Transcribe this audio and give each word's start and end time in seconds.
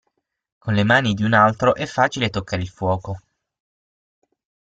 Con 0.57 0.73
le 0.73 0.83
mani 0.83 1.13
di 1.13 1.21
un 1.23 1.31
altro 1.35 1.75
è 1.75 1.85
facile 1.85 2.31
toccare 2.31 2.63
il 2.63 2.69
fuoco. 2.69 3.19